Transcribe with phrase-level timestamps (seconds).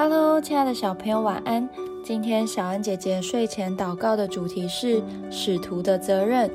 [0.00, 1.68] Hello，亲爱的小朋友，晚安。
[2.04, 6.48] 今天小安姐姐睡前祷告的主题是使徒的责任。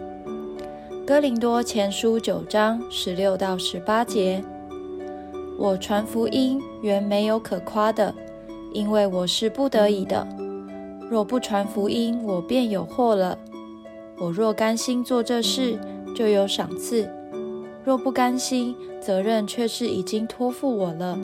[1.05, 4.41] 哥林多前书九章十六到十八节：
[5.59, 8.15] 我传福音原没有可夸的，
[8.71, 10.25] 因为我是不得已的。
[11.09, 13.37] 若不传福音，我便有祸了。
[14.19, 15.77] 我若甘心做这事，
[16.15, 17.05] 就有赏赐；
[17.83, 21.19] 若不甘心，责任却是已经托付我了。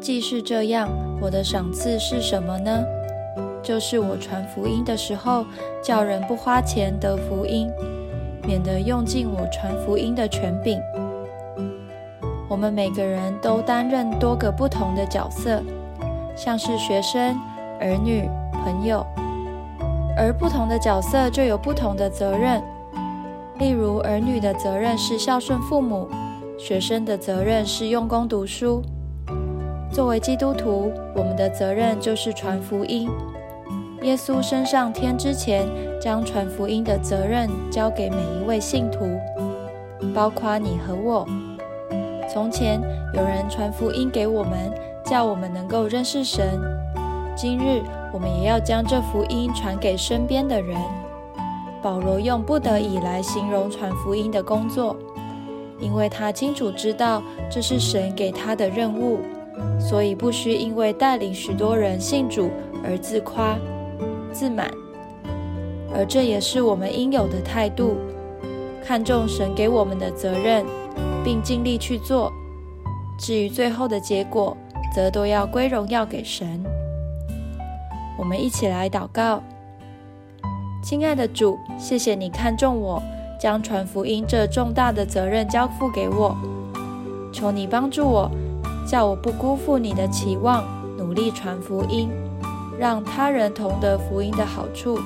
[0.00, 0.88] 既是这样，
[1.20, 2.84] 我的赏赐是什么呢？
[3.62, 5.44] 就是我传福音的时候，
[5.82, 7.68] 叫人不花钱得福音，
[8.46, 10.80] 免得用尽我传福音的权柄。
[12.48, 15.60] 我们每个人都担任多个不同的角色，
[16.36, 17.36] 像是学生、
[17.80, 18.28] 儿女、
[18.62, 19.04] 朋友，
[20.16, 22.62] 而不同的角色就有不同的责任。
[23.58, 26.08] 例如，儿女的责任是孝顺父母，
[26.56, 28.80] 学生的责任是用功读书。
[29.96, 33.08] 作为基督徒，我们的责任就是传福音。
[34.02, 35.66] 耶稣升上天之前，
[35.98, 39.08] 将传福音的责任交给每一位信徒，
[40.14, 41.26] 包括你和我。
[42.30, 42.78] 从前
[43.14, 44.70] 有人传福音给我们，
[45.02, 46.44] 叫我们能够认识神。
[47.34, 47.80] 今日
[48.12, 50.78] 我们也要将这福音传给身边的人。
[51.80, 54.94] 保罗用“不得已”来形容传福音的工作，
[55.80, 59.20] 因为他清楚知道这是神给他的任务。
[59.78, 62.50] 所以不需因为带领许多人信主
[62.84, 63.56] 而自夸、
[64.32, 64.70] 自满，
[65.94, 67.96] 而这也是我们应有的态度。
[68.84, 70.64] 看重神给我们的责任，
[71.24, 72.32] 并尽力去做。
[73.18, 74.56] 至于最后的结果，
[74.94, 76.62] 则都要归荣耀给神。
[78.18, 79.42] 我们一起来祷告：
[80.82, 83.02] 亲爱的主，谢谢你看重我，
[83.40, 86.36] 将传福音这重大的责任交付给我。
[87.32, 88.30] 求你帮助我。
[88.86, 90.64] 叫我不辜负你的期望，
[90.96, 92.08] 努力传福音，
[92.78, 94.98] 让他人同得福音的好处。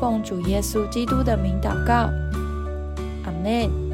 [0.00, 2.10] 奉主耶稣基督的名祷告，
[3.24, 3.87] 阿门。